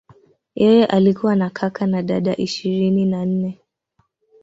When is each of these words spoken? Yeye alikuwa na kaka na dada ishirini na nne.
Yeye 0.55 0.85
alikuwa 0.85 1.35
na 1.35 1.49
kaka 1.49 1.87
na 1.87 2.01
dada 2.03 2.35
ishirini 2.35 3.05
na 3.05 3.25
nne. 3.25 3.61